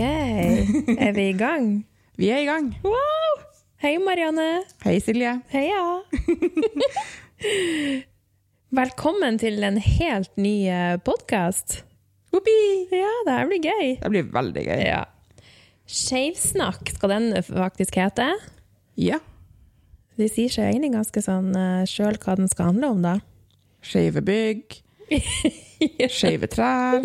[0.00, 0.06] Ok,
[0.96, 1.66] er vi i gang?
[2.20, 2.70] Vi er i gang.
[2.80, 3.40] Wow!
[3.82, 4.62] Hei, Marianne.
[4.80, 5.34] Hei, Silje.
[5.52, 6.00] Heia.
[8.80, 10.54] Velkommen til en helt ny
[11.04, 11.82] podkast.
[12.32, 12.56] Whoopi!
[12.96, 13.92] Ja, det her blir gøy.
[14.00, 14.86] Det blir veldig gøy.
[14.88, 15.04] Ja.
[15.84, 18.30] Skeivsnakk skal den faktisk hete.
[18.96, 19.20] Ja.
[20.16, 23.18] De sier seg egentlig ganske sånn uh, sjøl hva den skal handle om, da.
[23.84, 24.80] Skeive bygg.
[26.16, 27.04] Skeive trær.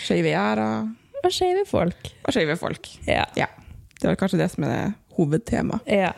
[0.00, 0.94] Skeive gjerder.
[1.24, 2.10] Og skeive folk.
[2.28, 2.88] Og skeive folk.
[3.08, 3.24] Ja.
[3.38, 3.46] Ja.
[4.00, 5.86] Det var kanskje det som er hovedtemaet.
[5.88, 6.12] ja.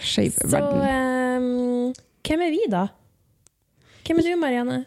[0.00, 0.80] Skeiv Så verden.
[0.86, 1.94] ehm,
[2.24, 2.84] hvem er vi, da?
[4.06, 4.78] Hvem er du, Marianne?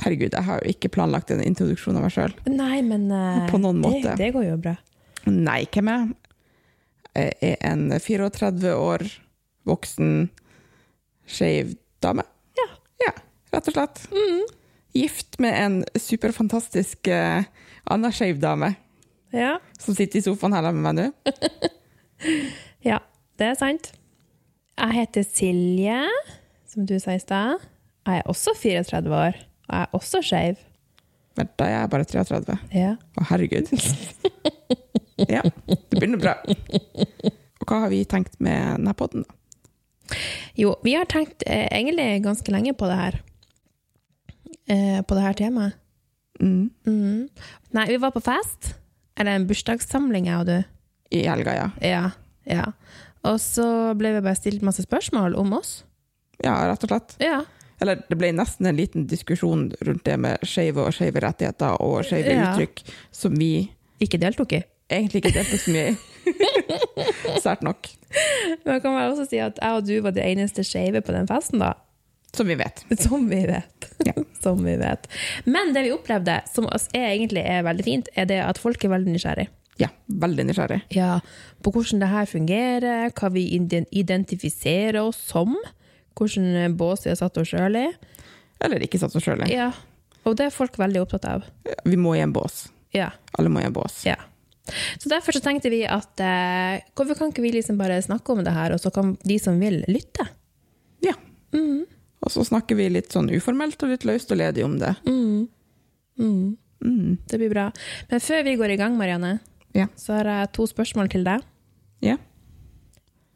[0.00, 2.32] Herregud, jeg har jo ikke planlagt en introduksjon av meg sjøl.
[2.46, 3.08] Nei, men
[3.50, 4.14] På noen det, måte.
[4.20, 4.76] det går jo bra.
[5.26, 6.14] Nei, hvem er jeg?
[7.42, 9.04] Jeg er en 34 år
[9.66, 10.28] voksen
[11.26, 11.74] skeiv
[12.04, 12.22] dame.
[12.60, 12.66] Ja.
[13.06, 13.12] Ja,
[13.56, 14.02] rett og slett.
[14.96, 17.44] Gift med en superfantastisk uh,
[17.92, 18.72] anna skeiv dame
[19.34, 19.58] Ja.
[19.78, 21.06] som sitter i sofaen her med meg nå.
[22.90, 22.98] ja,
[23.36, 23.90] det er sant.
[24.76, 25.98] Jeg heter Silje,
[26.68, 27.60] som du sa i stad.
[28.06, 29.36] Jeg er også 34 år,
[29.66, 30.60] og jeg er også skeiv.
[31.36, 32.56] Men da er jeg bare 33.
[32.72, 32.94] Ja.
[33.20, 33.72] Å, herregud.
[35.16, 36.34] Ja, det begynner bra.
[36.44, 40.18] Og hva har vi tenkt med denne podden, da?
[40.60, 43.16] Jo, vi har tenkt eh, egentlig ganske lenge på det her.
[44.68, 45.76] Eh, på det her temaet.
[46.40, 46.70] Mm.
[46.86, 47.28] Mm.
[47.76, 48.74] Nei, vi var på fest.
[49.16, 50.56] Eller en bursdagssamling, jeg og du.
[51.16, 51.68] I helga, ja.
[51.80, 52.02] Ja,
[52.50, 52.64] ja.
[53.26, 53.66] Og så
[53.98, 55.84] ble vi bare stilt masse spørsmål om oss.
[56.44, 57.14] Ja, rett og slett.
[57.22, 57.38] Ja.
[57.80, 62.02] Eller det ble nesten en liten diskusjon rundt det med skeive og skeive rettigheter og
[62.08, 62.50] skeive Ja.
[62.52, 63.70] uttrykk, som vi
[64.00, 64.62] Ikke deltok i.
[64.90, 65.96] egentlig ikke deltok så mye i.
[67.44, 67.88] Sært nok.
[68.64, 71.12] Men man kan vel også si at jeg og du var de eneste skeive på
[71.12, 71.72] den festen, da.
[72.36, 72.82] Som vi vet.
[73.02, 73.86] Som vi vet.
[74.04, 74.12] Ja.
[74.42, 75.06] Som vi vet.
[75.44, 78.92] Men det vi opplevde, som er egentlig er veldig fint, er det at folk er
[78.92, 79.48] veldig nysgjerrig.
[79.80, 79.88] Ja,
[80.22, 80.78] veldig nysgjerrig.
[80.94, 81.18] Ja,
[81.64, 83.42] på hvordan det her fungerer, hva vi
[83.90, 85.56] identifiserer oss som,
[86.16, 87.88] hvordan bås vi har satt oss sjøl i.
[88.64, 89.50] Eller ikke satt oss sjøl i.
[89.52, 89.72] Ja,
[90.24, 91.44] og det er folk veldig opptatt av.
[91.84, 92.66] Vi må i en bås.
[92.96, 94.04] Ja, Alle må i en bås.
[94.08, 94.16] ja.
[94.98, 98.40] Så derfor så tenkte vi at eh, hvorfor kan ikke vi liksom bare snakke om
[98.42, 100.24] det her, og så kan de som vil, lytte?
[101.06, 101.12] Ja.
[102.26, 104.92] Og så snakker vi litt sånn uformelt og litt løst og ledig om det.
[105.06, 105.44] Mm.
[106.18, 106.56] Mm.
[106.82, 107.12] Mm.
[107.30, 107.68] Det blir bra.
[108.10, 109.36] Men før vi går i gang, Marianne,
[109.76, 109.86] Ja.
[109.94, 111.44] så har jeg to spørsmål til deg.
[112.02, 112.16] Ja.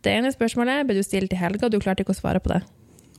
[0.02, 2.50] Det ene spørsmålet ble du stilt i helga, og du klarte ikke å svare på
[2.50, 2.62] det.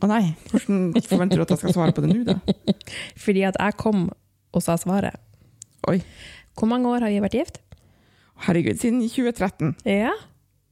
[0.02, 2.40] Å nei, hvordan forventer du at jeg skal svare på det nå, da?
[3.24, 4.08] Fordi at jeg kom
[4.52, 5.16] og sa svaret.
[5.88, 6.02] Oi.
[6.58, 7.62] Hvor mange år har vi vært gift?
[8.48, 9.76] Herregud, siden 2013.
[9.86, 10.12] Ja.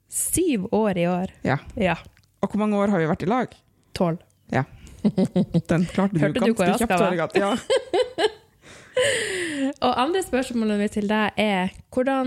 [0.09, 1.31] Syv år i år.
[1.45, 1.59] Ja.
[1.77, 1.95] Ja.
[2.41, 3.53] Og hvor mange år har vi vært i lag?
[3.93, 4.17] Tolv.
[5.71, 6.99] Den klarte du Hørte ganske du kjapt.
[6.99, 7.13] var?
[7.35, 7.57] Ja.
[9.85, 12.25] Og andre spørsmålet mitt til deg er hvordan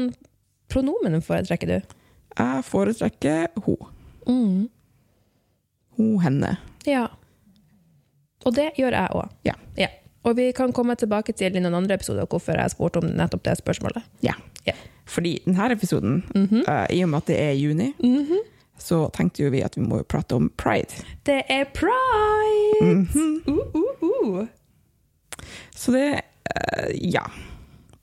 [0.72, 1.78] pronomen foretrekker du?
[2.38, 3.74] Jeg foretrekker ho.
[4.24, 4.70] Mm.
[5.98, 6.56] Ho, henne.
[6.88, 7.06] Ja.
[8.46, 9.28] Og det gjør jeg òg.
[9.44, 9.54] Ja.
[10.22, 13.42] Og vi kan komme tilbake til i noen andre episoder hvorfor jeg spurte om nettopp
[13.48, 14.04] det spørsmålet.
[14.22, 14.36] Ja.
[14.66, 14.74] Ja.
[15.06, 16.62] Fordi denne episoden, mm -hmm.
[16.70, 17.92] uh, i og med at det er juni,
[18.82, 21.04] så tenkte jo vi at vi må prate om pride.
[21.26, 22.82] Det er pride!
[22.82, 23.42] Mhm.
[23.46, 24.46] uh, uh, uh.
[25.74, 26.22] Så det,
[26.54, 27.24] eh, ja,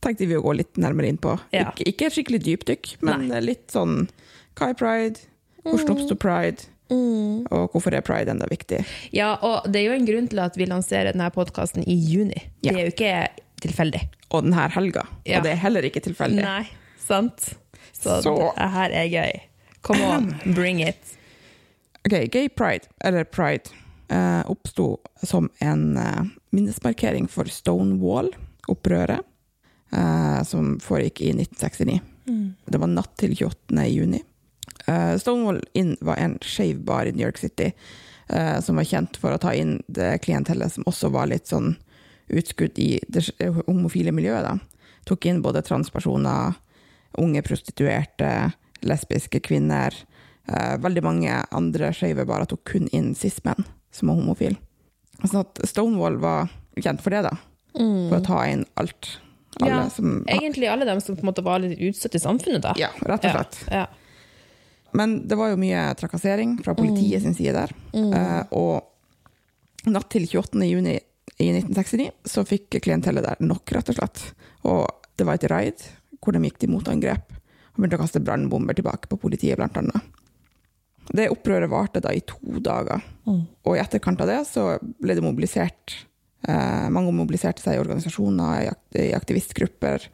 [0.04, 1.36] tenkte vi å gå litt nærmere inn på.
[1.56, 1.70] Ja.
[1.70, 4.08] Ikke, ikke et skikkelig dypdykk, men litt sånn,
[4.60, 5.28] hva er pride?
[5.68, 6.70] Hvordan oppsto pride?
[6.90, 7.44] Mm.
[7.54, 8.80] Og hvorfor er pride enda viktig?
[9.14, 12.40] Ja, og det er jo en grunn til at vi lanserer denne podkasten i juni.
[12.66, 12.72] Ja.
[12.72, 13.14] Det er jo ikke
[13.68, 14.02] tilfeldig.
[14.34, 15.06] Og denne helga.
[15.28, 15.38] Ja.
[15.40, 16.42] Og det er heller ikke tilfeldig.
[16.42, 16.64] Nei,
[17.04, 17.52] sant?
[17.94, 19.40] Så, Så- det her er gøy.
[19.82, 21.18] Come on, bring it.
[22.06, 23.70] Ok, Gay pride, eller pride,
[24.10, 29.20] eh, oppsto som en eh, minnesmarkering for Stonewall-opprøret,
[29.92, 32.00] eh, som foregikk i 1969.
[32.66, 33.86] Det var natt til 28.
[33.90, 34.22] juni.
[34.88, 37.72] Eh, Stonewall Inn var en skeiv bar i New York City,
[38.30, 41.76] eh, som var kjent for å ta inn det klientellet som også var litt sånn
[42.30, 43.26] utskudd i det
[43.68, 44.46] homofile miljøet.
[44.46, 44.58] Da.
[45.06, 46.54] Tok inn både transpersoner,
[47.18, 48.54] unge prostituerte,
[48.86, 49.96] lesbiske kvinner.
[50.50, 54.58] Eh, veldig mange andre skeive bare tok kun inn cis-menn som var homofile.
[55.24, 56.50] Sånn at Stonewall var
[56.80, 57.34] kjent for det, da.
[57.76, 59.18] For å ta inn alt.
[59.60, 62.62] Alle Ja, som Egentlig alle dem som på en måte var litt utstøtt i samfunnet,
[62.64, 62.74] da.
[62.80, 63.60] Ja, rett og slett.
[63.72, 63.86] Ja.
[64.96, 67.74] Men det var jo mye trakassering fra politiet sin side der.
[67.94, 70.64] Eh, og natt til 28.
[70.66, 70.96] juni
[71.40, 74.24] i 1969 så fikk klientellet der nok, rett og slett.
[74.66, 74.88] Og
[75.20, 75.86] det var et raid
[76.20, 77.36] hvor de gikk til motangrep
[77.80, 80.04] og begynte å kaste brannbomber tilbake på politiet, blant annet.
[81.16, 84.66] Det opprøret varte da i to dager, og i etterkant av det så
[85.00, 85.96] ble det mobilisert.
[86.48, 88.68] Eh, mange mobiliserte seg i organisasjoner,
[89.00, 90.06] i, aktivistgrupper,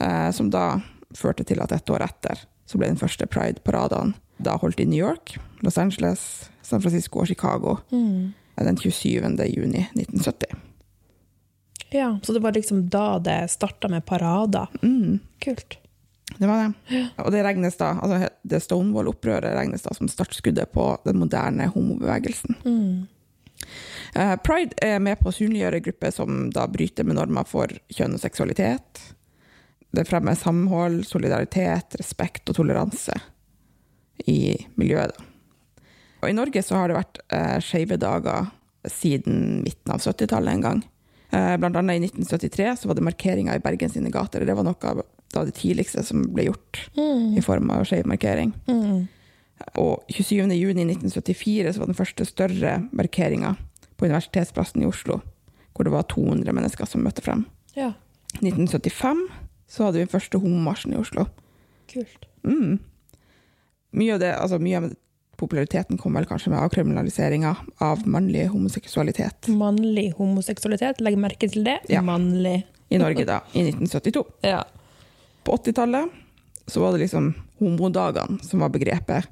[0.00, 0.80] eh, som da
[1.14, 4.98] førte til at et år etter så ble den første Pride-paraden da holdt i New
[4.98, 8.32] York, Los Angeles, San Francisco og Chicago Mm.
[8.56, 9.44] den 27.
[9.54, 10.56] juni 1970.
[11.90, 14.66] Ja, så det var liksom da det starta med parader.
[14.82, 15.78] Mm, Kult.
[16.38, 17.00] Det var det.
[17.22, 22.56] Og det regnes da, altså det Stonewall-opprøret regnes da som startskuddet på den moderne homobevegelsen.
[22.64, 23.04] Mm.
[24.14, 28.16] Uh, Pride er med på å synliggjøre grupper som da bryter med normer for kjønn
[28.16, 29.04] og seksualitet.
[29.94, 33.14] Det fremmer samhold, solidaritet, respekt og toleranse
[34.30, 35.14] i miljøet.
[35.14, 35.30] Da.
[36.24, 38.50] Og I Norge så har det vært uh, skeive dager
[38.90, 40.82] siden midten av 70-tallet en gang.
[41.34, 44.44] Eh, blant annet i 1973 så var det markeringer i Bergen sine gater.
[44.44, 44.94] Det var noe
[45.36, 47.36] av det tidligste som ble gjort Mm.
[47.38, 48.52] i form av skeiv markering.
[48.68, 49.06] Mm.
[49.78, 53.54] Og 27.6.1974 var den første større markeringa
[53.96, 55.20] på Universitetsplassen i Oslo,
[55.74, 57.44] hvor det var 200 mennesker som møtte frem.
[57.76, 57.92] Ja,
[58.42, 59.28] 1975
[59.70, 61.26] så hadde vi den første homomarsjen i Oslo.
[61.90, 62.26] kult.
[62.44, 62.78] Mm.
[63.94, 64.86] Mye av det, altså mye av
[65.38, 67.52] populariteten kom vel kanskje med avkriminaliseringa
[67.82, 71.78] av mannlig homoseksualitet Mannlig homoseksualitet, legg merke til det.
[71.88, 72.02] Ja.
[72.02, 72.64] Mannlig.
[72.90, 74.24] i Norge da, i 1972.
[74.42, 74.64] Ja.
[75.44, 76.10] På 80-tallet
[76.66, 79.28] så var det liksom homodagene som var begrepet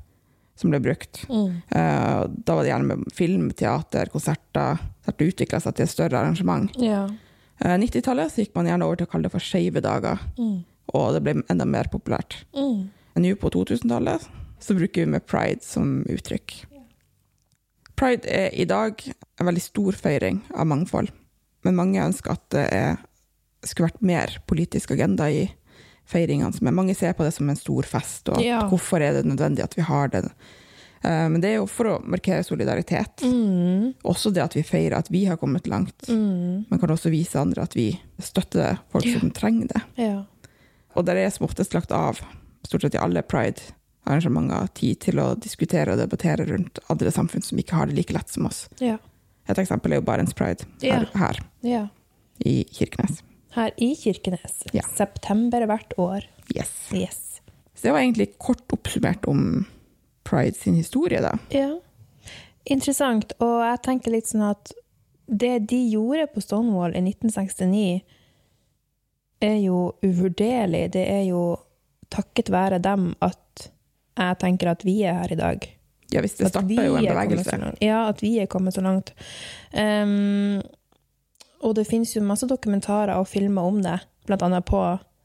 [0.58, 1.22] som ble brukt.
[1.32, 1.54] Mm.
[1.72, 4.78] Uh, Da var det gjerne med film, teater, konserter.
[5.08, 6.68] Det utvikla seg til et større arrangement.
[6.76, 7.06] Ja.
[7.62, 10.64] Uh, 90-tallet gikk man gjerne over til å kalle det for skeive dager, Mm.
[10.94, 12.42] og det ble enda mer populært.
[12.54, 12.90] Mm.
[13.16, 14.28] Nå på 2000-tallet
[14.62, 16.66] så bruker vi med pride som uttrykk.
[17.96, 19.00] Pride er i dag
[19.40, 21.10] en veldig stor feiring av mangfold,
[21.64, 22.96] men mange ønsker at det er,
[23.64, 25.44] skulle vært mer politisk agenda i
[26.08, 26.52] feiringene.
[26.54, 28.68] som er- Mange ser på det som en stor fest, og Ja.
[28.68, 30.24] hvorfor er det nødvendig at vi har det?
[31.04, 33.16] Eh, Men det er jo for å markere solidaritet.
[33.22, 33.94] Mm.
[34.04, 35.98] Også det at vi feirer at vi har kommet langt.
[36.08, 36.66] Mm.
[36.70, 39.18] Man kan også vise andre at vi støtter folk Ja.
[39.18, 39.82] som trenger det.
[39.96, 40.24] Ja.
[40.94, 42.20] Og der er som oftest lagt av,
[42.64, 47.58] stort sett i alle pride-arrangementer, tid til å diskutere og debattere rundt andre samfunn som
[47.58, 48.68] ikke har det like lett som oss.
[48.78, 48.98] Ja.
[49.48, 51.18] Et eksempel er jo Barents Pride her, Ja.
[51.18, 51.88] her ja.
[52.44, 53.22] i Kirkenes.
[53.54, 54.62] Her i Kirkenes.
[54.72, 54.84] Ja.
[54.96, 56.26] September hvert år.
[56.54, 56.72] Yes.
[56.92, 57.20] Yes.
[57.74, 59.64] Så det var egentlig kort oppsummert om
[60.28, 61.36] pride sin historie, da.
[61.52, 61.74] Ja.
[62.64, 63.34] Interessant.
[63.42, 64.72] Og jeg tenker litt sånn at
[65.26, 68.02] det de gjorde på Stonewall i 1969,
[69.42, 70.86] er jo uvurderlig.
[70.94, 71.42] Det er jo
[72.12, 73.68] takket være dem at
[74.12, 75.64] jeg tenker at vi er her i dag.
[76.12, 77.58] Ja visst, det starta jo en bevegelse.
[77.80, 79.14] Ja, at vi er kommet så langt.
[79.72, 80.60] Ehm,
[81.62, 83.98] og det finnes jo masse dokumentarer og filmer om det,
[84.30, 84.80] annet på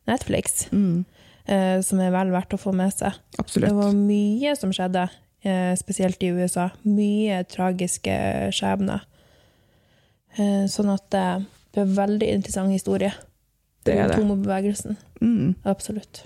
[0.07, 1.06] Netflix, Mm,
[1.45, 3.13] eh, som er vel verdt å få med seg.
[3.54, 5.10] Det var mye som skjedde,
[5.44, 6.69] eh, spesielt i USA.
[6.84, 9.01] Mye tragiske skjebner.
[10.38, 11.39] Eh, sånn at eh,
[11.74, 13.13] det er en veldig interessant historie.
[13.83, 14.18] Det er det.
[14.18, 14.98] Homobevegelsen.
[15.22, 15.56] Mm.
[15.66, 16.25] Absolutt.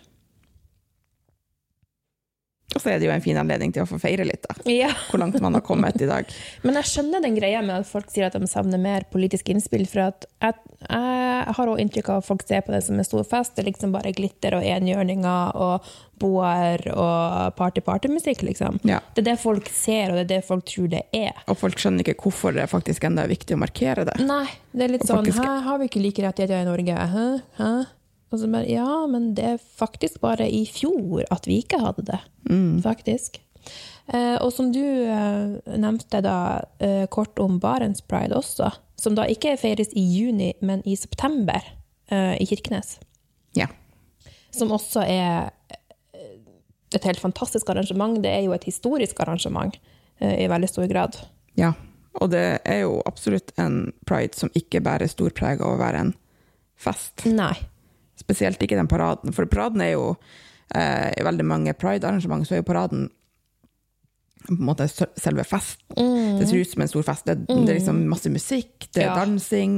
[2.75, 4.55] Og så er det jo en fin anledning til å få feire litt, da.
[4.71, 4.91] Ja.
[5.09, 6.29] Hvor langt man har kommet i dag.
[6.65, 9.83] Men jeg skjønner den greia med at folk sier at de savner mer politisk innspill.
[9.91, 10.55] For at jeg,
[10.87, 13.55] jeg har også inntrykk av at folk ser på det som en stor fest.
[13.57, 15.91] Det er liksom bare glitter og enhjørninger og
[16.21, 18.79] boer og party-party-musikk, liksom.
[18.87, 18.99] Ja.
[19.15, 21.33] Det er det folk ser, og det er det folk tror det er.
[21.49, 24.19] Og folk skjønner ikke hvorfor det faktisk enda er viktig å markere det.
[24.23, 26.95] Nei, det er litt Og sånn faktisk- Hæ, har vi ikke like rettigheter i Norge?
[27.15, 27.25] Hæ?
[27.57, 27.71] Hæ?
[28.31, 32.05] Og så bare, ja, men det er faktisk bare i fjor at vi ikke hadde
[32.07, 32.19] det.
[32.83, 33.41] Faktisk.
[34.07, 36.37] Eh, og som du eh, nevnte da
[36.79, 41.59] eh, kort om Barents Pride også, som da ikke feires i juni, men i september
[42.11, 42.97] eh, i Kirkenes.
[43.57, 43.67] Ja.
[44.55, 46.33] Som også er eh,
[46.95, 48.19] et helt fantastisk arrangement.
[48.23, 49.75] Det er jo et historisk arrangement
[50.19, 51.19] eh, i veldig stor grad.
[51.59, 51.73] Ja,
[52.19, 56.07] og det er jo absolutt en pride som ikke bærer stor preg av å være
[56.07, 56.15] en
[56.81, 57.27] fest.
[57.29, 57.53] Nei.
[58.21, 60.11] Spesielt ikke den paraden, for paraden er jo
[60.75, 63.09] eh, I veldig mange pride-arrangement så er jo paraden
[64.41, 66.39] på en måte se- selve festen.
[66.39, 67.27] Det ser ut som en stor fest.
[67.29, 69.15] Det, det er liksom masse musikk, det er Ja.
[69.19, 69.75] dansing,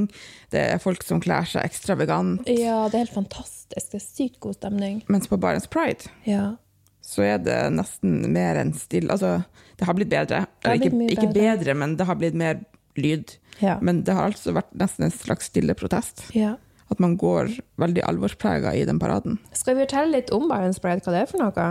[0.56, 2.48] det er folk som kler seg ekstravagant.
[2.48, 3.92] Ja, det er helt fantastisk.
[3.92, 5.02] Det er sykt god stemning.
[5.12, 6.56] Mens på Barents Pride Ja.
[7.04, 9.44] så er det nesten mer enn stille Altså,
[9.78, 10.46] det har blitt bedre.
[10.64, 11.58] Har blitt ikke, ikke bedre.
[11.58, 12.64] bedre, men det har blitt mer
[12.96, 13.36] lyd.
[13.60, 13.80] Ja.
[13.82, 16.30] Men det har altså vært nesten en slags stille protest.
[16.34, 16.56] ja.
[16.94, 17.50] At man går
[17.82, 19.40] veldig alvorsprega i den paraden.
[19.58, 21.70] Skal vi fortelle litt om Barents Pride, hva det er for noe?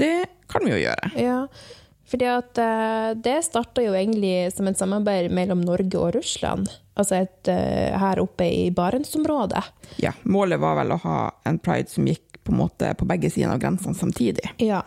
[0.00, 0.14] Det
[0.48, 1.10] kan vi jo gjøre.
[1.20, 1.40] Ja,
[2.06, 6.70] fordi at uh, det starta jo egentlig som et samarbeid mellom Norge og Russland.
[6.96, 9.64] Altså et, uh, her oppe i Barentsområdet.
[10.02, 13.50] Ja, Målet var vel å ha en pride som gikk på måte på begge sider
[13.50, 14.54] av grensene samtidig.
[14.62, 14.84] Ja.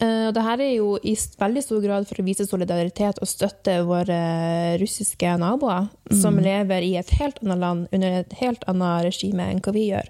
[0.00, 3.28] Eh, Og det her er jo i veldig stor grad for å vise solidaritet og
[3.28, 4.20] støtte våre
[4.80, 5.88] russiske naboer,
[6.22, 9.90] som lever i et helt annet land under et helt annet regime enn hva vi
[9.90, 10.08] gjør.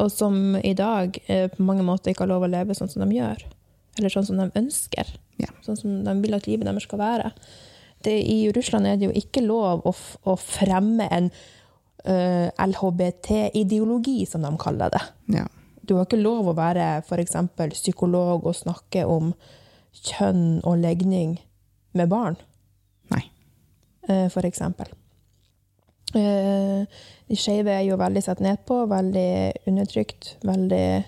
[0.00, 3.02] og som i dag eh, på mange måter ikke har lov å leve sånn som
[3.06, 3.44] de gjør.
[3.98, 5.06] Eller sånn som de ønsker.
[5.38, 5.50] Ja.
[5.62, 7.28] Sånn som de vil at livet deres skal være.
[8.02, 9.92] Det, I Russland er det jo ikke lov å,
[10.26, 11.30] å fremme en
[12.06, 15.02] uh, LHBT-ideologi, som de kaller det.
[15.38, 15.46] Ja.
[15.84, 17.36] Du har ikke lov å være f.eks.
[17.76, 19.32] psykolog og snakke om
[19.94, 21.36] kjønn og legning
[21.94, 22.36] med barn,
[23.12, 23.22] Nei.
[24.08, 24.88] eh, for eksempel.
[26.14, 26.86] Eh,
[27.28, 31.04] De skeive er jo veldig sett ned på, veldig undertrykt, veldig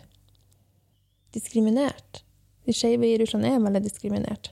[1.36, 2.22] diskriminert.
[2.66, 4.50] De skeive i Russland er veldig diskriminert.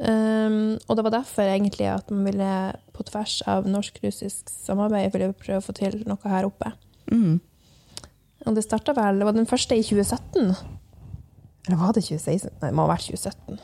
[0.00, 2.52] Um, og det var derfor egentlig at man ville
[2.96, 6.70] på tvers av norsk-russisk samarbeid ville prøve å få til noe her oppe.
[7.12, 7.36] Mm.
[8.48, 10.54] Og det starta vel Det var den første i 2017.
[11.66, 12.56] Eller var det 2016?
[12.60, 13.60] Nei, det må ha vært 2017.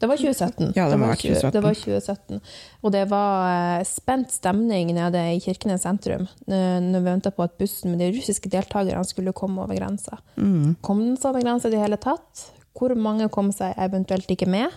[0.00, 0.70] Det var 2017.
[0.78, 1.52] Ja, det var vært 2017.
[1.52, 2.38] Det var 2017.
[2.80, 7.58] Og det var eh, spent stemning nede i Kirkenes sentrum når vi venta på at
[7.60, 10.20] bussen med de russiske deltakerne skulle komme over grensa.
[10.40, 10.78] Mm.
[10.84, 12.46] Kom den seg over grensa i det hele tatt?
[12.76, 14.72] Hvor mange kom seg eventuelt ikke med?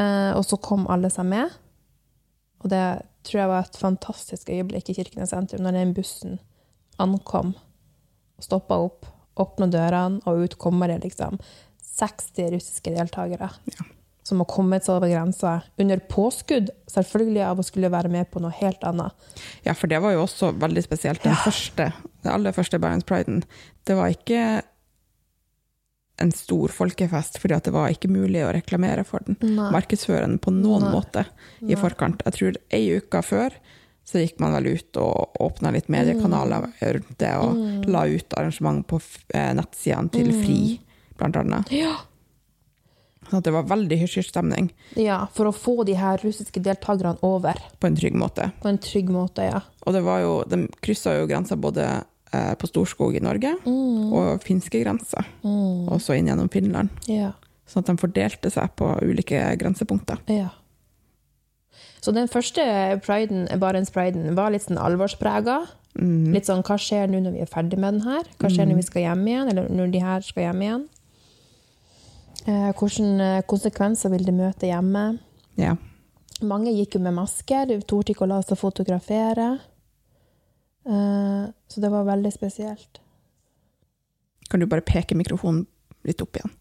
[0.00, 1.52] Eh, og så kom alle seg med.
[2.64, 2.84] Og det
[3.28, 6.40] tror jeg var et fantastisk øyeblikk i Kirkenes sentrum, når den bussen
[7.00, 7.52] ankom
[8.40, 9.08] og stoppa opp,
[9.40, 11.38] åpna dørene, og ut kommer det liksom
[12.00, 13.50] 60 russiske deltakere.
[14.24, 18.42] Som har kommet seg over grensa under påskudd, selvfølgelig av å skulle være med på
[18.42, 19.12] noe helt annet.
[19.64, 21.22] Ja, for det var jo også veldig spesielt.
[21.24, 21.90] Den første,
[22.22, 23.42] den aller første Bergens Priden,
[23.88, 24.44] det var ikke
[26.20, 29.38] en stor folkefest, fordi det var ikke mulig å reklamere for den.
[29.56, 29.70] Nei.
[29.72, 30.92] Markedsføre den på noen Nei.
[30.92, 31.24] måte
[31.64, 31.80] i Nei.
[31.80, 32.20] forkant.
[32.28, 33.56] Jeg tror ei uke før
[34.10, 37.84] så gikk man vel ut og åpna litt mediekanaler rundt det, og Mm.
[37.92, 38.98] la ut arrangement på
[39.34, 40.80] eh, nettsidene til FRI,
[41.16, 41.70] blant annet.
[41.70, 41.96] Ja.
[43.30, 47.54] Så at det var veldig hysj-hysj-stemning ja, for å få de her russiske deltakerne over
[47.78, 48.48] på en trygg måte.
[48.62, 49.60] på en trygg måte, ja.
[49.86, 51.84] Og det var jo, de kryssa jo grensa både
[52.32, 54.12] eh, på Storskog i Norge Mm.
[54.12, 56.90] og finske grenser, også inn gjennom Finland.
[57.06, 57.32] Ja.
[57.70, 60.18] Sånn at de fordelte seg på ulike grensepunkter.
[60.26, 60.48] ja.
[62.00, 62.62] Så den første
[63.04, 65.58] priden, Barentspriden var litt sånn alvorsprega.
[65.98, 66.30] Mm.
[66.32, 68.28] Litt sånn hva skjer nå når vi er ferdig med den her?
[68.40, 70.86] Hva skjer når vi skal hjem igjen, eller når de her skal hjem igjen?
[72.46, 75.04] Eh, hvilke eh, konsekvenser vil det møte hjemme?
[75.60, 75.74] Ja.
[76.46, 79.50] Mange gikk jo med masker, de torde ikke å la seg fotografere.
[80.88, 83.02] Eh, så det var veldig spesielt.
[84.48, 85.66] Kan du bare peke mikrofonen
[86.08, 86.56] litt opp igjen?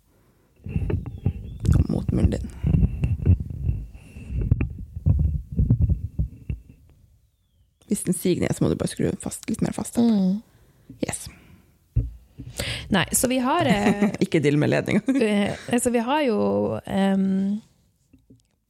[1.88, 2.59] Mot munnen din.
[7.89, 9.98] Hvis den siger ned, så må du bare skru fast, litt mer fast.
[11.05, 11.27] Yes.
[12.93, 15.01] Nei, så vi har eh, Ikke dill med ledninga.
[15.29, 16.38] Eh, altså, vi har jo
[16.86, 17.60] um,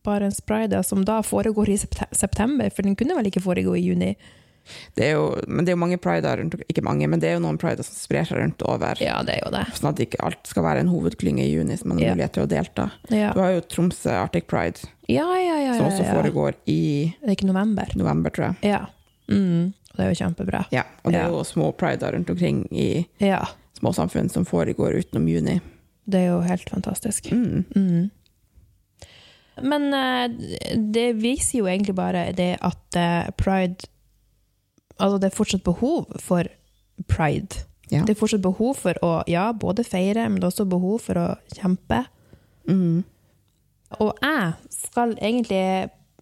[0.03, 4.13] Barents Pride, som da foregår i september, for den kunne vel ikke foregå i juni?
[4.93, 7.38] Det er jo, men det er jo mange prider rundt Ikke mange, men det er
[7.39, 8.99] jo noen prider som sprer seg rundt over.
[9.01, 9.63] Ja, det er jo det.
[9.79, 12.13] Sånn at ikke alt skal være en hovedklynge i juni, så man har Ja.
[12.13, 12.85] mulighet til å delta.
[13.09, 15.55] Ja, Du har jo Tromsø Arctic Pride, ja, ja.
[15.65, 16.79] ja, som også foregår i
[17.17, 17.89] Det er ikke november.
[17.97, 18.69] november, tror jeg.
[18.75, 18.85] Ja.
[19.29, 20.63] Mm, det er jo kjempebra.
[20.74, 23.43] Ja, og det er jo små prider rundt omkring i Ja,
[23.79, 25.59] småsamfunn som foregår utenom juni.
[26.09, 27.31] det er jo helt fantastisk.
[27.31, 27.65] Mm.
[27.75, 28.09] Mm.
[29.62, 33.88] Men eh, det viser jo egentlig bare det at eh, pride
[35.00, 36.43] Altså, det er fortsatt behov for
[37.07, 37.62] pride.
[37.89, 38.01] Ja.
[38.03, 41.15] Det er fortsatt behov for å ja, både feire, men det er også behov for
[41.21, 42.01] å kjempe.
[42.67, 43.05] Mm.
[44.03, 45.62] Og jeg skal egentlig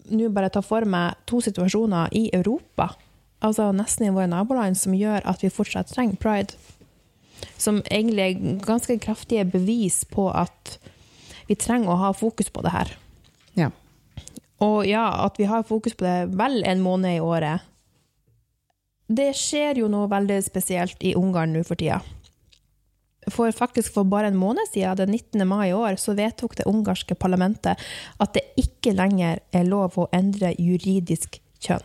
[0.09, 2.91] nå bare ta for meg to situasjoner i Europa,
[3.43, 6.57] altså nesten i våre naboland, som gjør at vi fortsatt trenger pride.
[7.57, 10.77] Som egentlig er ganske kraftige bevis på at
[11.47, 12.93] vi trenger å ha fokus på det her.
[13.57, 13.71] Ja.
[14.63, 17.65] Og ja, at vi har fokus på det vel en måned i året.
[19.07, 22.01] Det skjer jo noe veldig spesielt i Ungarn nå for tida.
[23.33, 25.47] For faktisk for bare en måned siden, den 19.
[25.47, 27.79] mai i år, så vedtok det ungarske parlamentet
[28.19, 31.83] at det ikke lenger er lov å endre juridisk kjønn.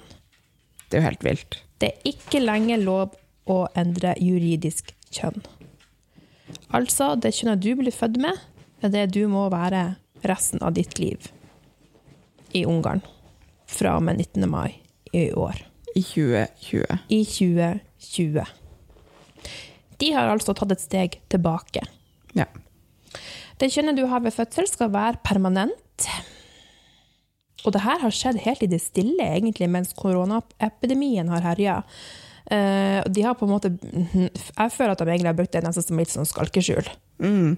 [0.88, 1.58] Det er jo helt vilt.
[1.80, 3.18] Det er ikke lenger lov
[3.50, 5.42] å endre juridisk kjønn.
[6.72, 8.38] Altså, det kjønnet du blir født med,
[8.82, 9.96] er det du må være
[10.26, 11.30] resten av ditt liv
[12.54, 13.02] i Ungarn.
[13.66, 14.48] Fra og med 19.
[14.50, 14.78] mai
[15.16, 15.64] i år.
[15.96, 16.98] I 2020.
[17.08, 18.44] I 2020.
[20.02, 21.84] De har altså tatt et steg tilbake.
[22.34, 22.48] Ja.
[23.60, 26.08] Det kjønnet du har ved fødsel, skal være permanent.
[27.62, 31.76] Og det her har skjedd helt i det stille, egentlig, mens koronaepidemien har herja.
[32.50, 35.84] Eh, de har på en måte Jeg føler at de egentlig har brukt det nesten
[35.86, 36.88] som litt sånn skalkeskjul.
[37.22, 37.54] Mm.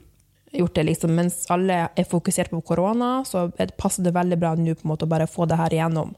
[0.55, 4.53] Gjort det liksom, Mens alle er fokusert på korona, så er passer det veldig bra
[4.59, 6.13] nå på en måte å bare få det her igjennom.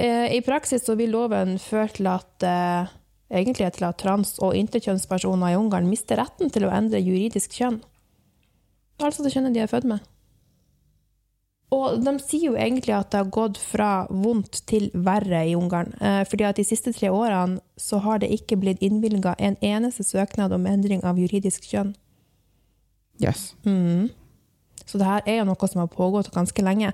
[0.00, 2.94] Eh, I praksis så vil loven føre til at eh,
[3.34, 7.80] egentlig til at trans- og interkjønnspersoner i Ungarn mister retten til å endre juridisk kjønn.
[9.02, 10.02] Altså det kjønnet de er født med.
[11.74, 15.94] Og de sier jo egentlig at det har gått fra vondt til verre i Ungarn.
[16.00, 20.06] Eh, fordi at de siste tre årene så har det ikke blitt innvilga en eneste
[20.06, 21.94] søknad om endring av juridisk kjønn.
[23.22, 23.54] Yes.
[23.64, 24.10] Mm.
[24.84, 26.92] Så det her er jo noe som har pågått ganske lenge.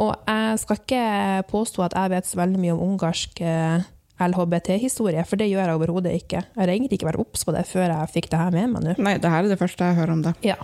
[0.00, 1.04] Og jeg skal ikke
[1.50, 3.84] påstå at jeg vet så veldig mye om ungarsk eh,
[4.20, 6.42] LHBT-historie, for det gjør jeg overhodet ikke.
[6.44, 8.84] Jeg har egentlig ikke vært obs på det før jeg fikk det her med meg
[8.86, 8.96] nå.
[9.02, 10.34] Nei, det her er det første jeg hører om det.
[10.46, 10.58] Ja.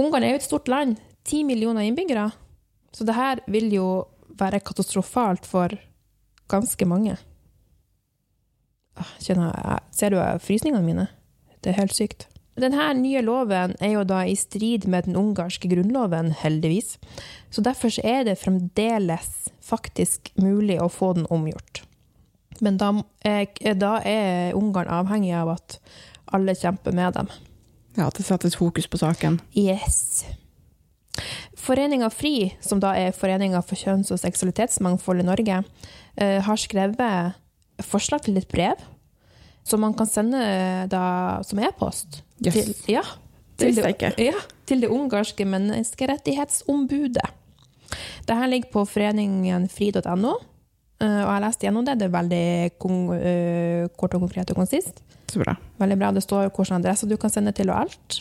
[0.00, 0.98] Ungarn er jo et stort land.
[1.24, 2.26] Ti millioner innbyggere.
[2.94, 3.86] Så det her vil jo
[4.38, 5.72] være katastrofalt for
[6.50, 7.16] ganske mange.
[8.98, 11.08] Ah, Kjenner jeg, ser du frysningene mine?
[11.62, 12.28] Det er helt sykt.
[12.60, 16.98] Denne nye loven er jo da i strid med den ungarske grunnloven, heldigvis.
[17.50, 21.82] Så derfor er det fremdeles faktisk mulig å få den omgjort.
[22.64, 22.90] Men da
[23.26, 25.78] er, da er Ungarn avhengig av at
[26.34, 27.28] alle kjemper med dem.
[27.94, 29.38] Ja, At det settes fokus på saken.
[29.54, 30.24] Yes.
[31.60, 35.62] Foreninga FRI, som da er Foreninga for kjønns- og seksualitetsmangfold i Norge,
[36.16, 37.34] eh, har skrevet
[37.84, 38.80] forslag til et brev
[39.64, 40.40] som man kan sende
[40.92, 42.22] da som e-post.
[42.44, 42.54] Yes.
[42.54, 43.02] Til, ja,
[43.56, 44.12] det.
[44.18, 47.30] Ja, til det ungarske menneskerettighetsombudet.
[48.26, 50.50] Dette ligger på foreningen fri.no, eh,
[51.02, 51.98] og jeg har lest gjennom det.
[52.00, 52.44] Det er veldig
[53.18, 55.02] eh, kort og konkret og konsist.
[55.30, 55.56] Så bra.
[55.82, 56.12] Veldig bra.
[56.14, 58.20] Det står hvilken adresse du kan sende til og alt.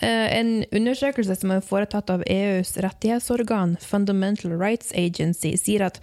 [0.00, 6.00] Eh, En undersøkelse som er foretatt av EUs rettighetsorgan Fundamental Rights Agency, sier at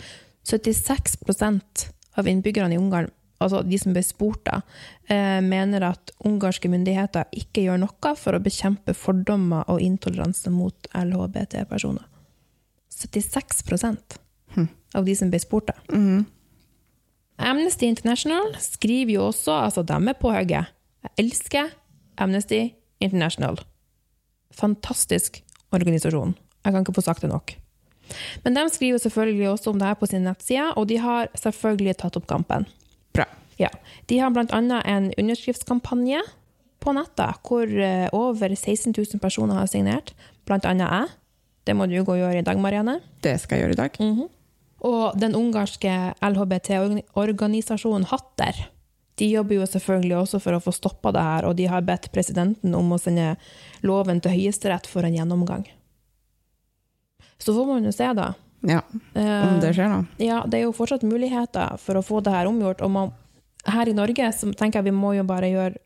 [0.48, 3.10] 76% av innbyggerne i Ungarn,
[3.42, 4.62] altså de som ble spurt, da,
[5.10, 10.88] eh, mener at ungarske myndigheter ikke gjør noe for å bekjempe fordommer og intoleranse mot
[10.94, 12.06] LHBT-personer.
[12.90, 13.62] 76
[14.96, 15.72] av de som ble spurt.
[15.92, 16.02] Mm.
[16.02, 16.26] Mhm.
[17.38, 20.72] Amnesty International skriver jo også, altså de er på hugget.
[21.06, 21.70] Jeg elsker
[22.18, 23.60] Amnesty International.
[24.58, 26.34] Fantastisk organisasjon.
[26.66, 27.54] Jeg kan ikke få sagt det nok.
[28.44, 31.98] Men de skriver selvfølgelig også om det her på sin nettside, og de har selvfølgelig
[32.02, 32.66] tatt opp kampen.
[33.14, 33.28] Bra.
[33.60, 33.70] Ja.
[34.10, 36.24] De har annet en underskriftskampanje
[36.80, 40.14] på nettet, hvor eh, over 16 000 personer har signert,
[40.50, 41.14] annet jeg.
[41.68, 43.02] Det må du gå og gjøre i dag, Marianne.
[43.22, 44.02] Det skal jeg gjøre i dag.
[44.02, 44.34] Mhm.
[44.86, 48.68] Og den ungarske LHBT-organisasjonen Hatter
[49.18, 52.12] de jobber jo selvfølgelig også for å få stoppa det her, og de har bedt
[52.14, 53.32] presidenten om å sende
[53.82, 55.64] loven til Høyesterett for en gjennomgang.
[57.42, 58.28] Så får man jo se, da.
[58.68, 59.98] Ja, Om det skjer da.
[60.22, 62.82] Ja, det er jo fortsatt muligheter for å få det her omgjort.
[62.86, 63.12] Og man,
[63.66, 65.82] her i Norge så tenker jeg vi må jo bare gjøre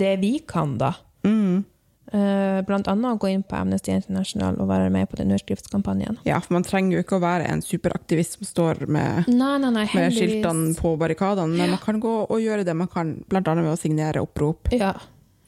[0.00, 0.94] det vi kan, da.
[1.26, 1.64] Mm.
[2.12, 6.18] Eh, Blant annet gå inn på Amnesty International og være med på den underskriftskampanjen.
[6.26, 9.70] Ja, for man trenger jo ikke å være en superaktivist som står med, Nei, nei,
[9.76, 13.62] nei, med skiltene på barrikadene, men man kan gå og gjøre det man kan, annet
[13.62, 14.72] ved å signere opprop.
[14.74, 14.94] Ja.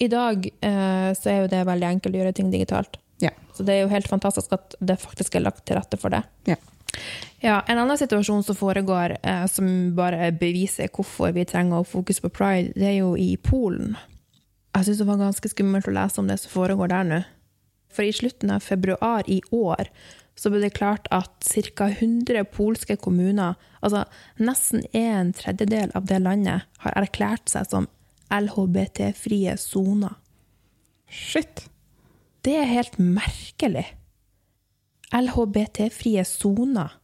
[0.03, 2.98] I dag eh, så er jo det veldig enkelt å gjøre ting digitalt.
[3.22, 3.31] Ja.
[3.55, 6.22] Så det er jo helt fantastisk at det faktisk er lagt til rette for det.
[6.51, 6.59] Ja.
[7.42, 9.66] Ja, En annen situasjon som foregår, eh, som
[9.98, 13.96] bare beviser hvorfor vi trenger å fokusere på pride, det er jo i Polen.
[14.72, 17.20] Jeg syns det var ganske skummelt å lese om det som foregår der nå.
[17.92, 19.90] For i slutten av februar i år
[20.38, 21.44] så ble det klart at
[21.76, 21.90] ca.
[21.90, 24.06] 100 polske kommuner, altså
[24.40, 27.88] nesten en tredjedel av det landet, har erklært seg som
[28.32, 30.16] LHBT-frie soner.
[31.12, 31.66] Shit.
[32.42, 33.85] Det er helt merkelig.
[35.12, 36.96] LHBT-frie soner.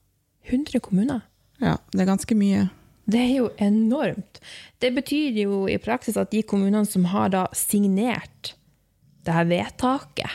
[0.49, 1.21] 100 kommuner.
[1.61, 2.71] Ja, det er ganske mye.
[3.09, 4.41] Det er jo enormt.
[4.79, 8.53] Det betyr jo i praksis at de kommunene som har da signert
[9.25, 10.31] det her vedtaket,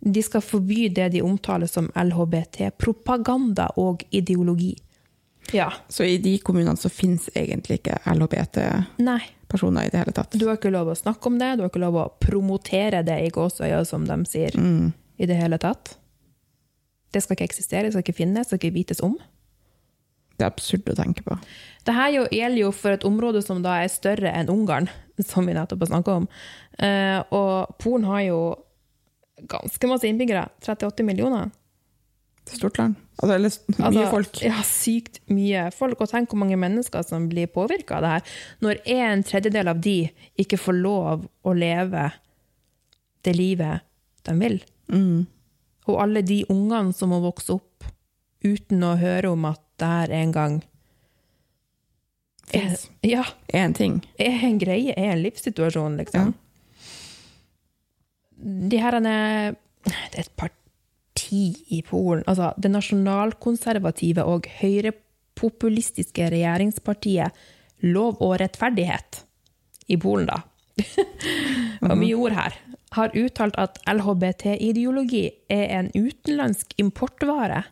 [0.00, 4.74] de skal forby det de omtaler som LHBT-propaganda og ideologi.
[5.52, 5.70] Ja.
[5.88, 10.36] Så i de kommunene så finnes egentlig ikke LHBT-personer i det hele tatt.
[10.38, 13.18] Du har ikke lov å snakke om det, du har ikke lov å promotere det
[13.26, 14.92] i gåsøya, som de sier, Mm.
[15.18, 15.96] i det hele tatt.
[17.12, 19.18] Det skal ikke eksistere, det skal ikke finnes, det skal ikke vites om.
[20.40, 21.36] Det er absurd å tenke på.
[21.82, 24.88] Dette her gjelder jo for et område som da er større enn Ungarn,
[25.30, 26.28] som vi nettopp har snakket om.
[26.80, 28.40] Eh, og Polen har jo
[29.50, 30.46] ganske masse innbyggere.
[30.64, 31.50] 38 millioner.
[32.40, 32.96] Det er stort land.
[33.20, 34.40] Altså, eller mye Altså, folk.
[34.46, 36.00] Ja, sykt mye folk.
[36.00, 38.38] Og tenk hvor mange mennesker som blir påvirka av det her.
[38.64, 39.98] Når en tredjedel av de
[40.40, 42.08] ikke får lov å leve
[43.28, 43.84] det livet
[44.24, 44.60] de vil.
[44.88, 45.28] Mm.
[45.90, 47.69] Og alle de ungene som må vokse opp
[48.44, 50.60] uten å høre om at det her en gang
[52.52, 52.76] er,
[53.06, 53.24] ja,
[53.54, 54.00] en ting.
[54.18, 56.32] er en greie, er en livssituasjon, liksom.
[58.40, 62.24] De her er Det er et parti i Polen.
[62.26, 67.32] Altså, det nasjonalkonservative og høyrepopulistiske regjeringspartiet
[67.86, 69.22] lov og rettferdighet
[69.88, 70.42] i Polen, da.
[71.88, 72.58] og mye ord her.
[72.92, 77.62] Har uttalt at LHBT-ideologi er en utenlandsk importvare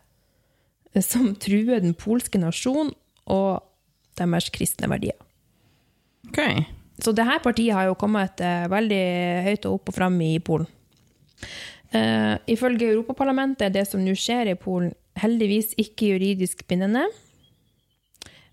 [1.05, 2.91] som truer den polske nasjonen
[3.29, 3.61] og
[4.19, 5.17] deres kristne verdier.
[6.29, 6.65] Okay.
[6.99, 9.03] Så det her partiet har jo kommet eh, veldig
[9.45, 10.67] høyt opp og fram i Polen.
[11.89, 17.07] Uh, ifølge Europaparlamentet er det som nå skjer i Polen, heldigvis ikke juridisk bindende.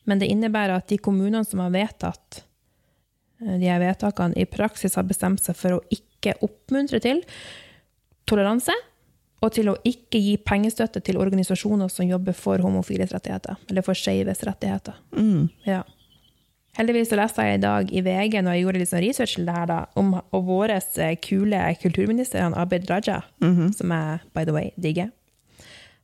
[0.08, 2.40] Men det innebærer at de kommunene som har vedtatt
[3.42, 7.20] eh, de her vedtakene, i praksis har bestemt seg for å ikke oppmuntre til
[8.26, 8.74] toleranse,
[9.44, 13.98] og til å ikke gi pengestøtte til organisasjoner som jobber for homofiles rettigheter, eller for
[13.98, 14.96] skeives rettigheter.
[15.16, 15.50] Mm.
[15.68, 15.82] Ja.
[16.76, 19.46] Heldigvis så leste jeg i dag i VG når jeg gjorde litt sånn research til
[19.48, 20.74] det her, da, om vår
[21.24, 25.12] kule kulturminister, han Abid Raja, som jeg by the way digger.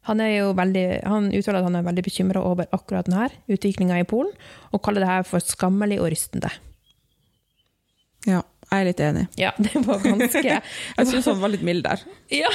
[0.09, 4.01] Han, er jo veldig, han uttaler at han er veldig bekymra over akkurat denne utviklinga
[4.01, 4.33] i Polen,
[4.73, 6.51] og kaller det her for skammelig og rystende.
[8.27, 8.41] Ja,
[8.71, 9.27] jeg er litt enig.
[9.39, 10.43] Ja, det var ganske
[10.97, 12.03] Jeg syns han var litt mild der.
[12.33, 12.51] Ja!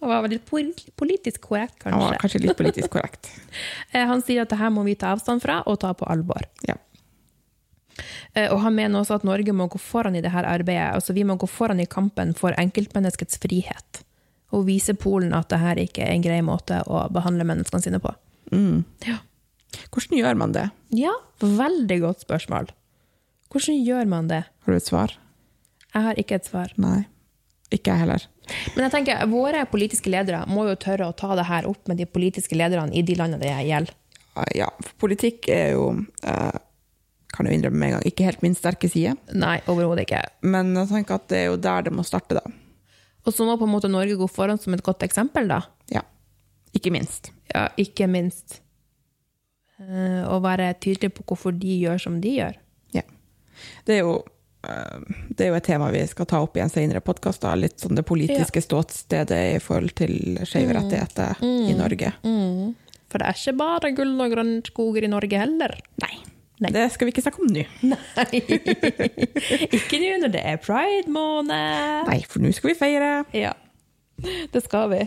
[0.00, 2.20] Han var litt politisk korrekt, Han var kanskje.
[2.22, 3.30] kanskje litt politisk korrekt.
[3.92, 6.44] Eh, Han sier at det her må vi ta avstand fra og ta på alvor.
[6.68, 6.76] Ja.
[8.34, 10.94] Eh, Og han mener også at Norge må gå foran i dette arbeidet.
[10.94, 14.02] Altså vi må gå foran i kampen for enkeltmenneskets frihet.
[14.52, 18.12] Og vise Polen at dette ikke er en grei måte å behandle menneskene sine på.
[18.52, 18.84] Mm.
[19.06, 19.18] Ja.
[19.92, 20.68] Hvordan gjør man det?
[20.96, 22.70] ja, veldig godt spørsmål.
[23.52, 24.42] Hvordan gjør man det?
[24.64, 25.12] Har du et svar?
[25.94, 26.72] Jeg har ikke et svar.
[26.80, 27.06] Nei.
[27.72, 28.24] Ikke jeg heller.
[28.74, 32.00] Men jeg tenker, våre politiske ledere må jo tørre å ta det her opp med
[32.00, 33.94] de politiske lederne i de landene det gjelder.
[34.54, 35.88] Ja, for politikk er jo
[36.22, 36.58] eh,
[37.34, 39.16] Kan jeg innrømme med en gang, ikke helt min sterke side.
[39.36, 40.22] Nei, overhodet ikke.
[40.46, 42.44] Men jeg tenker at det er jo der det må starte, da.
[43.28, 45.60] Og så må på en måte Norge gå foran som et godt eksempel, da.
[45.92, 46.00] Ja.
[46.76, 47.32] Ikke minst.
[47.52, 48.62] Ja, ikke minst.
[49.78, 52.56] Å være tydelig på hvorfor de gjør som de gjør.
[52.96, 53.04] Ja.
[53.86, 54.37] Det er jo eh,
[54.68, 57.46] det er jo et tema vi skal ta opp i en senere podkast.
[57.56, 62.12] Litt sånn det politiske ståstedet i forhold til skeive rettigheter i Norge.
[63.08, 65.78] For det er ikke bare gull og grønne skoger i Norge heller.
[66.04, 66.16] Nei.
[66.58, 66.72] Nei.
[66.74, 67.62] Det skal vi ikke snakke om nå.
[68.18, 68.40] Nei.
[69.78, 72.08] ikke nå når det er pride-måned.
[72.10, 73.12] Nei, for nå skal vi feire.
[73.36, 73.54] Ja,
[74.52, 75.04] det skal vi.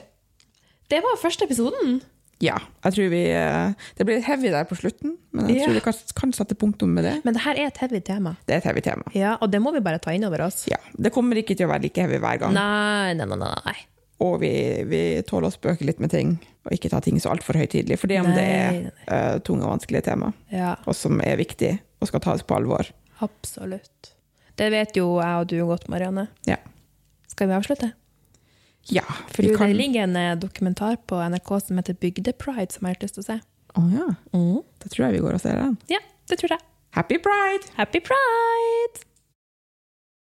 [0.92, 2.00] Det var første episoden.
[2.42, 5.66] Ja, jeg tror vi eh, Det blir litt heavy der på slutten, men jeg Ja.
[5.68, 7.16] tror vi kan, kan sette punktum med det.
[7.26, 8.36] Men det her er et heavy tema.
[8.48, 9.04] Det er et heavy tema.
[9.14, 10.66] Ja, og det må vi bare ta inn over oss.
[10.72, 12.54] Ja, Det kommer ikke til å være like heavy hver gang.
[12.58, 13.76] Nei, nei, nei, nei.
[14.22, 14.52] Og vi,
[14.86, 17.98] vi tåler å spøke litt med ting, og ikke ta ting så altfor høytidelig.
[17.98, 21.72] For det om det er eh, tunge og vanskelige tema, Ja, og som er viktig
[22.02, 22.90] og skal tas på alvor.
[23.22, 24.12] absolutt.
[24.58, 26.28] Det vet jo jeg og du godt, Marianne.
[26.46, 26.58] Ja.
[27.32, 27.94] Skal vi avslutte?
[28.90, 32.98] Ja For kan det ligger en eh, dokumentar på NRK som heter Bygdepride, som jeg
[32.98, 33.38] har lyst til å se.
[33.78, 34.08] Å ja.
[34.82, 35.78] Da tror jeg vi går og ser den.
[35.92, 36.66] Ja, det tror jeg.
[36.98, 37.72] Happy pride!
[37.78, 39.06] Happy pride!